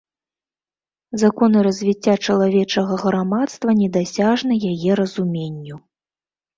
Законы 1.23 1.57
развіцця 1.67 2.15
чалавечага 2.27 2.93
грамадства 3.05 3.69
недасяжны 3.85 4.53
яе 4.75 4.91
разуменню. 5.05 5.75